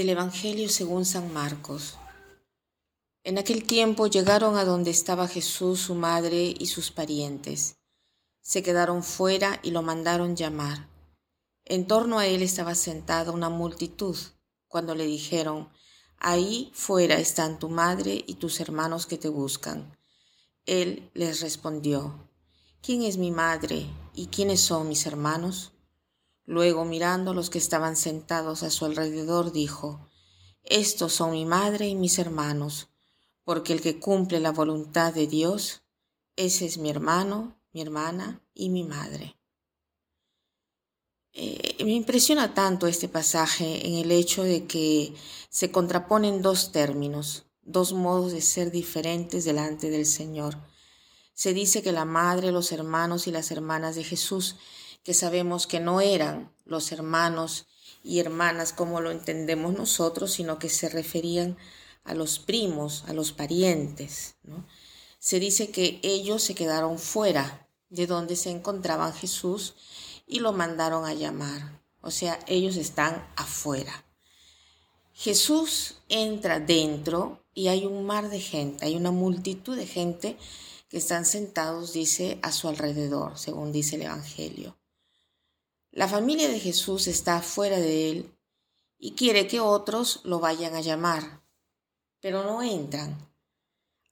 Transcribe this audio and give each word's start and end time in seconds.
Del 0.00 0.08
Evangelio 0.08 0.70
según 0.70 1.04
San 1.04 1.30
Marcos. 1.30 1.98
En 3.22 3.36
aquel 3.36 3.64
tiempo 3.64 4.06
llegaron 4.06 4.56
a 4.56 4.64
donde 4.64 4.90
estaba 4.90 5.28
Jesús, 5.28 5.78
su 5.78 5.94
madre 5.94 6.54
y 6.58 6.68
sus 6.68 6.90
parientes. 6.90 7.76
Se 8.40 8.62
quedaron 8.62 9.02
fuera 9.02 9.60
y 9.62 9.72
lo 9.72 9.82
mandaron 9.82 10.36
llamar. 10.36 10.88
En 11.66 11.86
torno 11.86 12.18
a 12.18 12.26
él 12.26 12.40
estaba 12.40 12.74
sentada 12.74 13.30
una 13.30 13.50
multitud, 13.50 14.16
cuando 14.68 14.94
le 14.94 15.04
dijeron, 15.04 15.68
Ahí 16.16 16.70
fuera 16.72 17.16
están 17.16 17.58
tu 17.58 17.68
madre 17.68 18.24
y 18.26 18.36
tus 18.36 18.58
hermanos 18.60 19.04
que 19.04 19.18
te 19.18 19.28
buscan. 19.28 19.98
Él 20.64 21.10
les 21.12 21.42
respondió, 21.42 22.26
¿Quién 22.80 23.02
es 23.02 23.18
mi 23.18 23.32
madre 23.32 23.84
y 24.14 24.28
quiénes 24.28 24.62
son 24.62 24.88
mis 24.88 25.04
hermanos? 25.04 25.72
Luego, 26.50 26.84
mirando 26.84 27.30
a 27.30 27.34
los 27.34 27.48
que 27.48 27.58
estaban 27.58 27.94
sentados 27.94 28.64
a 28.64 28.70
su 28.70 28.84
alrededor, 28.84 29.52
dijo, 29.52 30.10
Estos 30.64 31.12
son 31.12 31.30
mi 31.30 31.44
madre 31.44 31.86
y 31.86 31.94
mis 31.94 32.18
hermanos, 32.18 32.88
porque 33.44 33.72
el 33.72 33.80
que 33.80 34.00
cumple 34.00 34.40
la 34.40 34.50
voluntad 34.50 35.14
de 35.14 35.28
Dios, 35.28 35.82
ese 36.34 36.66
es 36.66 36.76
mi 36.78 36.90
hermano, 36.90 37.56
mi 37.72 37.82
hermana 37.82 38.42
y 38.52 38.68
mi 38.68 38.82
madre. 38.82 39.36
Eh, 41.34 41.84
me 41.84 41.92
impresiona 41.92 42.52
tanto 42.52 42.88
este 42.88 43.06
pasaje 43.06 43.86
en 43.86 43.94
el 43.94 44.10
hecho 44.10 44.42
de 44.42 44.66
que 44.66 45.14
se 45.50 45.70
contraponen 45.70 46.42
dos 46.42 46.72
términos, 46.72 47.44
dos 47.62 47.92
modos 47.92 48.32
de 48.32 48.40
ser 48.40 48.72
diferentes 48.72 49.44
delante 49.44 49.88
del 49.88 50.04
Señor. 50.04 50.56
Se 51.32 51.54
dice 51.54 51.80
que 51.80 51.92
la 51.92 52.04
madre, 52.04 52.50
los 52.50 52.72
hermanos 52.72 53.28
y 53.28 53.30
las 53.30 53.52
hermanas 53.52 53.94
de 53.94 54.02
Jesús 54.02 54.56
que 55.02 55.14
sabemos 55.14 55.66
que 55.66 55.80
no 55.80 56.00
eran 56.00 56.52
los 56.64 56.92
hermanos 56.92 57.66
y 58.02 58.18
hermanas 58.20 58.72
como 58.72 59.00
lo 59.00 59.10
entendemos 59.10 59.74
nosotros, 59.74 60.32
sino 60.32 60.58
que 60.58 60.68
se 60.68 60.88
referían 60.88 61.56
a 62.04 62.14
los 62.14 62.38
primos, 62.38 63.04
a 63.08 63.12
los 63.12 63.32
parientes. 63.32 64.36
Se 65.18 65.38
dice 65.38 65.70
que 65.70 66.00
ellos 66.02 66.42
se 66.42 66.54
quedaron 66.54 66.98
fuera 66.98 67.68
de 67.90 68.06
donde 68.06 68.36
se 68.36 68.50
encontraban 68.50 69.12
Jesús 69.12 69.74
y 70.26 70.40
lo 70.40 70.52
mandaron 70.52 71.04
a 71.04 71.14
llamar. 71.14 71.80
O 72.00 72.10
sea, 72.10 72.38
ellos 72.46 72.76
están 72.76 73.26
afuera. 73.36 74.04
Jesús 75.12 75.96
entra 76.08 76.60
dentro 76.60 77.44
y 77.52 77.68
hay 77.68 77.84
un 77.84 78.06
mar 78.06 78.30
de 78.30 78.40
gente, 78.40 78.86
hay 78.86 78.96
una 78.96 79.10
multitud 79.10 79.76
de 79.76 79.86
gente 79.86 80.38
que 80.88 80.96
están 80.96 81.26
sentados, 81.26 81.92
dice, 81.92 82.38
a 82.42 82.52
su 82.52 82.68
alrededor, 82.68 83.38
según 83.38 83.70
dice 83.70 83.96
el 83.96 84.02
Evangelio. 84.02 84.79
La 85.92 86.06
familia 86.06 86.48
de 86.48 86.60
Jesús 86.60 87.08
está 87.08 87.42
fuera 87.42 87.78
de 87.78 88.10
él 88.10 88.32
y 88.96 89.12
quiere 89.12 89.48
que 89.48 89.58
otros 89.58 90.20
lo 90.22 90.38
vayan 90.38 90.76
a 90.76 90.80
llamar, 90.80 91.42
pero 92.20 92.44
no 92.44 92.62
entran. 92.62 93.16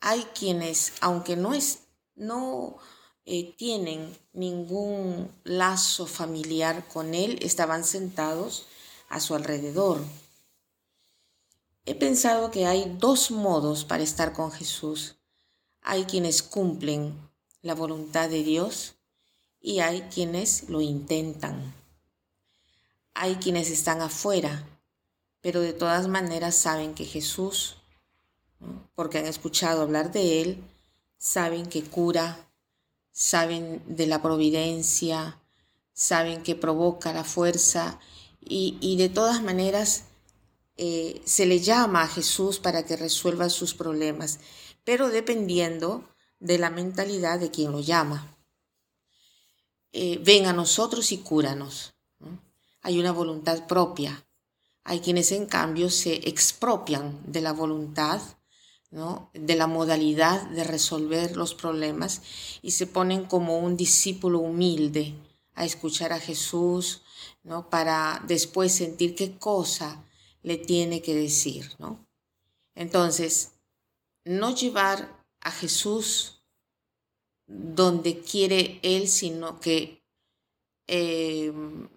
Hay 0.00 0.22
quienes, 0.34 0.94
aunque 1.00 1.36
no, 1.36 1.52
es, 1.52 1.80
no 2.14 2.78
eh, 3.26 3.54
tienen 3.58 4.16
ningún 4.32 5.30
lazo 5.44 6.06
familiar 6.06 6.88
con 6.88 7.12
él, 7.12 7.38
estaban 7.42 7.84
sentados 7.84 8.66
a 9.10 9.20
su 9.20 9.34
alrededor. 9.34 10.00
He 11.84 11.94
pensado 11.94 12.50
que 12.50 12.66
hay 12.66 12.96
dos 12.98 13.30
modos 13.30 13.84
para 13.84 14.02
estar 14.02 14.32
con 14.32 14.50
Jesús. 14.50 15.16
Hay 15.82 16.04
quienes 16.04 16.42
cumplen 16.42 17.14
la 17.60 17.74
voluntad 17.74 18.30
de 18.30 18.42
Dios 18.42 18.95
y 19.60 19.80
hay 19.80 20.02
quienes 20.02 20.68
lo 20.68 20.80
intentan. 20.80 21.74
Hay 23.14 23.36
quienes 23.36 23.70
están 23.70 24.02
afuera, 24.02 24.68
pero 25.40 25.60
de 25.60 25.72
todas 25.72 26.08
maneras 26.08 26.56
saben 26.56 26.94
que 26.94 27.04
Jesús, 27.04 27.76
porque 28.94 29.18
han 29.18 29.26
escuchado 29.26 29.82
hablar 29.82 30.12
de 30.12 30.42
Él, 30.42 30.64
saben 31.18 31.66
que 31.66 31.82
cura, 31.82 32.48
saben 33.12 33.82
de 33.86 34.06
la 34.06 34.20
providencia, 34.22 35.40
saben 35.92 36.42
que 36.42 36.54
provoca 36.54 37.12
la 37.12 37.24
fuerza 37.24 37.98
y, 38.40 38.96
de 38.96 39.08
todas 39.08 39.42
maneras 39.42 40.04
eh, 40.76 41.22
se 41.24 41.46
le 41.46 41.58
llama 41.58 42.02
a 42.02 42.08
Jesús 42.08 42.58
para 42.58 42.84
que 42.84 42.96
resuelva 42.96 43.48
sus 43.48 43.74
problemas, 43.74 44.38
pero 44.84 45.08
dependiendo 45.08 46.04
de 46.38 46.58
la 46.58 46.70
mentalidad 46.70 47.40
de 47.40 47.50
quien 47.50 47.72
lo 47.72 47.80
llama. 47.80 48.35
Eh, 49.92 50.20
ven 50.22 50.46
a 50.46 50.52
nosotros 50.52 51.12
y 51.12 51.18
cúranos. 51.18 51.94
Hay 52.82 53.00
una 53.00 53.12
voluntad 53.12 53.66
propia. 53.66 54.24
Hay 54.84 55.00
quienes 55.00 55.32
en 55.32 55.46
cambio 55.46 55.90
se 55.90 56.28
expropian 56.28 57.20
de 57.26 57.40
la 57.40 57.52
voluntad, 57.52 58.20
¿no? 58.90 59.30
de 59.34 59.56
la 59.56 59.66
modalidad 59.66 60.48
de 60.50 60.62
resolver 60.62 61.36
los 61.36 61.54
problemas 61.54 62.22
y 62.62 62.70
se 62.70 62.86
ponen 62.86 63.24
como 63.24 63.58
un 63.58 63.76
discípulo 63.76 64.38
humilde 64.38 65.14
a 65.54 65.64
escuchar 65.64 66.12
a 66.12 66.20
Jesús, 66.20 67.02
¿no? 67.42 67.68
para 67.68 68.22
después 68.28 68.72
sentir 68.72 69.16
qué 69.16 69.36
cosa 69.38 70.04
le 70.42 70.56
tiene 70.56 71.02
que 71.02 71.14
decir. 71.14 71.72
¿no? 71.78 72.06
Entonces, 72.76 73.52
no 74.24 74.54
llevar 74.54 75.24
a 75.40 75.50
Jesús 75.50 76.35
donde 77.46 78.20
quiere 78.20 78.80
Él, 78.82 79.08
sino 79.08 79.60
que, 79.60 80.02
em, 80.86 81.88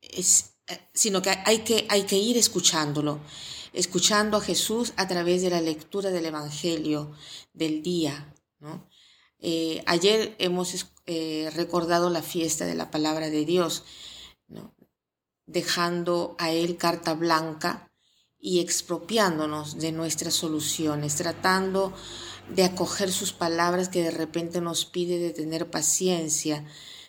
es, 0.00 0.54
sino 0.92 1.22
que 1.22 1.30
hay, 1.30 1.58
que 1.60 1.86
hay 1.88 2.04
que 2.04 2.16
ir 2.16 2.36
escuchándolo, 2.36 3.20
escuchando 3.72 4.36
a 4.36 4.40
Jesús 4.40 4.92
a 4.96 5.06
través 5.06 5.42
de 5.42 5.50
la 5.50 5.60
lectura 5.60 6.10
del 6.10 6.26
Evangelio 6.26 7.12
del 7.52 7.82
día. 7.82 8.34
Eh, 9.40 9.82
ayer 9.86 10.34
hemos 10.38 10.86
eh, 11.06 11.50
recordado 11.54 12.10
la 12.10 12.22
fiesta 12.22 12.66
de 12.66 12.74
la 12.74 12.90
palabra 12.90 13.30
de 13.30 13.44
Dios, 13.44 13.84
dejando 15.46 16.36
a 16.38 16.50
Él 16.50 16.76
carta 16.76 17.14
blanca 17.14 17.90
y 18.38 18.60
expropiándonos 18.60 19.78
de 19.78 19.92
nuestras 19.92 20.34
soluciones, 20.34 21.16
tratando 21.16 21.92
de 22.54 22.64
acoger 22.64 23.12
sus 23.12 23.32
palabras 23.32 23.88
que 23.88 24.02
de 24.02 24.10
repente 24.10 24.60
nos 24.60 24.84
pide 24.84 25.18
de 25.18 25.32
tener 25.32 25.70
paciencia, 25.70 26.64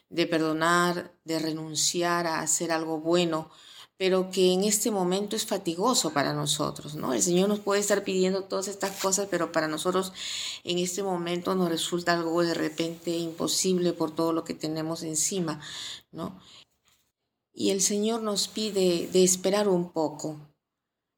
de 0.09 0.25
perdonar, 0.27 1.13
de 1.23 1.39
renunciar 1.39 2.27
a 2.27 2.41
hacer 2.41 2.72
algo 2.72 3.00
bueno, 3.00 3.50
pero 4.00 4.31
que 4.31 4.53
en 4.53 4.63
este 4.63 4.91
momento 4.91 5.35
es 5.35 5.45
fatigoso 5.45 6.11
para 6.11 6.33
nosotros, 6.33 6.95
¿no? 6.95 7.13
El 7.13 7.22
Señor 7.22 7.50
nos 7.50 7.59
puede 7.59 7.81
estar 7.81 8.05
pidiendo 8.05 8.45
todas 8.45 8.69
estas 8.69 8.91
cosas, 8.91 9.27
pero 9.29 9.51
para 9.51 9.67
nosotros 9.67 10.13
en 10.63 10.79
este 10.79 11.03
momento 11.03 11.53
nos 11.53 11.69
resulta 11.69 12.13
algo 12.13 12.41
de 12.41 12.53
repente 12.53 13.11
imposible 13.11 13.91
por 13.91 14.16
todo 14.16 14.31
lo 14.31 14.45
que 14.45 14.53
tenemos 14.53 15.03
encima, 15.03 15.59
¿no? 16.11 16.39
Y 17.53 17.71
el 17.71 17.81
Señor 17.81 18.21
nos 18.21 18.47
pide 18.47 19.09
de 19.11 19.23
esperar 19.23 19.67
un 19.67 19.91
poco, 19.91 20.38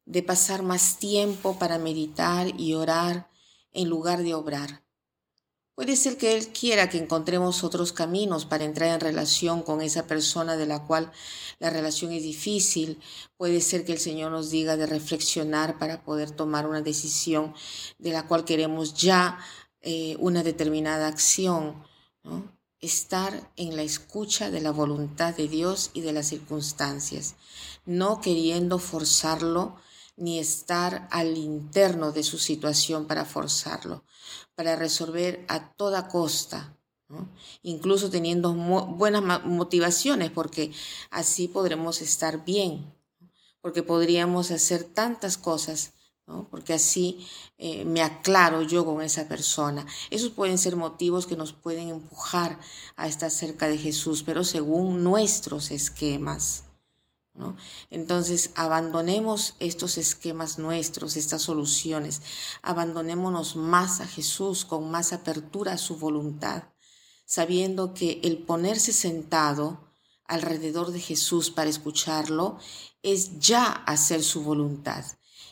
de 0.04 0.24
pasar 0.24 0.64
más 0.64 0.98
tiempo 0.98 1.56
para 1.60 1.78
meditar 1.78 2.48
y 2.58 2.74
orar, 2.74 3.30
en 3.72 3.88
lugar 3.88 4.22
de 4.22 4.34
obrar. 4.34 4.82
Puede 5.74 5.96
ser 5.96 6.18
que 6.18 6.36
Él 6.36 6.48
quiera 6.48 6.90
que 6.90 6.98
encontremos 6.98 7.64
otros 7.64 7.94
caminos 7.94 8.44
para 8.44 8.64
entrar 8.64 8.90
en 8.90 9.00
relación 9.00 9.62
con 9.62 9.80
esa 9.80 10.06
persona 10.06 10.58
de 10.58 10.66
la 10.66 10.86
cual 10.86 11.10
la 11.60 11.70
relación 11.70 12.12
es 12.12 12.22
difícil. 12.22 13.00
Puede 13.38 13.62
ser 13.62 13.86
que 13.86 13.92
el 13.92 13.98
Señor 13.98 14.32
nos 14.32 14.50
diga 14.50 14.76
de 14.76 14.86
reflexionar 14.86 15.78
para 15.78 16.04
poder 16.04 16.30
tomar 16.30 16.66
una 16.66 16.82
decisión 16.82 17.54
de 17.98 18.10
la 18.12 18.28
cual 18.28 18.44
queremos 18.44 18.92
ya 18.94 19.38
eh, 19.80 20.16
una 20.18 20.42
determinada 20.42 21.08
acción. 21.08 21.82
Estar 22.80 23.50
en 23.56 23.74
la 23.74 23.82
escucha 23.82 24.50
de 24.50 24.60
la 24.60 24.72
voluntad 24.72 25.34
de 25.34 25.48
Dios 25.48 25.90
y 25.94 26.02
de 26.02 26.12
las 26.12 26.28
circunstancias, 26.28 27.36
no 27.86 28.20
queriendo 28.20 28.78
forzarlo 28.78 29.76
ni 30.16 30.38
estar 30.38 31.08
al 31.10 31.36
interno 31.36 32.12
de 32.12 32.22
su 32.22 32.38
situación 32.38 33.06
para 33.06 33.24
forzarlo, 33.24 34.04
para 34.54 34.76
resolver 34.76 35.44
a 35.48 35.72
toda 35.72 36.08
costa, 36.08 36.76
incluso 37.62 38.10
teniendo 38.10 38.54
buenas 38.54 39.44
motivaciones, 39.44 40.30
porque 40.30 40.72
así 41.10 41.48
podremos 41.48 42.00
estar 42.02 42.44
bien, 42.44 42.94
porque 43.60 43.82
podríamos 43.82 44.50
hacer 44.50 44.84
tantas 44.84 45.38
cosas, 45.38 45.92
porque 46.50 46.72
así 46.72 47.26
eh, 47.58 47.84
me 47.84 48.02
aclaro 48.02 48.62
yo 48.62 48.84
con 48.84 49.02
esa 49.02 49.28
persona. 49.28 49.86
Esos 50.10 50.30
pueden 50.30 50.58
ser 50.58 50.76
motivos 50.76 51.26
que 51.26 51.36
nos 51.36 51.52
pueden 51.52 51.88
empujar 51.88 52.58
a 52.96 53.06
estar 53.06 53.30
cerca 53.30 53.68
de 53.68 53.78
Jesús, 53.78 54.22
pero 54.22 54.44
según 54.44 55.02
nuestros 55.02 55.70
esquemas. 55.70 56.64
Entonces, 57.90 58.50
abandonemos 58.54 59.54
estos 59.58 59.96
esquemas 59.98 60.58
nuestros, 60.58 61.16
estas 61.16 61.42
soluciones, 61.42 62.20
abandonémonos 62.62 63.56
más 63.56 64.00
a 64.00 64.06
Jesús 64.06 64.64
con 64.64 64.90
más 64.90 65.12
apertura 65.12 65.72
a 65.72 65.78
su 65.78 65.96
voluntad, 65.96 66.64
sabiendo 67.24 67.94
que 67.94 68.20
el 68.22 68.38
ponerse 68.38 68.92
sentado 68.92 69.80
alrededor 70.24 70.92
de 70.92 71.00
Jesús 71.00 71.50
para 71.50 71.70
escucharlo 71.70 72.58
es 73.02 73.38
ya 73.38 73.66
hacer 73.66 74.22
su 74.22 74.42
voluntad. 74.42 75.04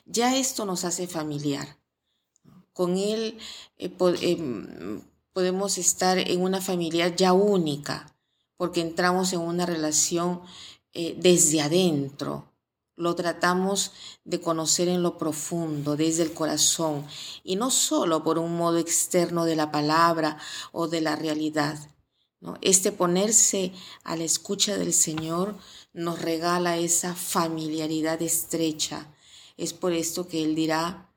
Ya 0.07 0.37
esto 0.37 0.65
nos 0.65 0.85
hace 0.85 1.07
familiar. 1.07 1.79
Con 2.73 2.97
Él 2.97 3.39
eh, 3.79 3.95
em, 4.23 5.03
podemos 5.33 5.79
estar 5.79 6.19
en 6.19 6.43
una 6.43 6.61
familia 6.61 7.09
ya 7.15 7.33
única, 7.33 8.15
porque 8.57 8.81
entramos 8.81 9.33
en 9.33 9.41
una 9.41 9.67
relación 9.67 10.43
eh, 10.93 11.15
desde 11.19 11.61
adentro. 11.61 12.53
Lo 12.97 13.15
tratamos 13.15 13.93
de 14.25 14.41
conocer 14.41 14.89
en 14.89 15.03
lo 15.03 15.17
profundo, 15.17 15.97
desde 15.97 16.23
el 16.23 16.35
corazón, 16.35 17.07
y 17.45 17.57
no 17.57 17.71
solo 17.71 18.23
por 18.23 18.39
un 18.39 18.57
modo 18.57 18.79
externo 18.79 19.45
de 19.45 19.57
la 19.57 19.71
palabra 19.71 20.37
o 20.73 20.89
de 20.89 21.01
la 21.01 21.17
realidad. 21.17 21.79
¿no? 22.41 22.59
Este 22.61 22.93
ponerse 22.93 23.73
a 24.05 24.17
la 24.17 24.25
escucha 24.25 24.77
del 24.77 24.93
Señor 24.93 25.57
nos 25.93 26.21
regala 26.21 26.77
esa 26.77 27.15
familiaridad 27.15 28.21
estrecha. 28.23 29.07
Es 29.57 29.73
por 29.73 29.93
esto 29.93 30.29
que 30.29 30.43
Él 30.43 30.55
dirá, 30.55 31.11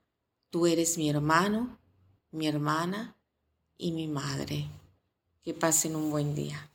tú 0.50 0.68
eres 0.68 0.98
mi 0.98 1.10
hermano, 1.10 1.80
mi 2.32 2.48
hermana 2.48 3.18
y 3.78 3.92
mi 3.92 4.08
madre. 4.08 4.70
Que 5.42 5.54
pasen 5.54 5.96
un 5.96 6.10
buen 6.10 6.36
día. 6.36 6.73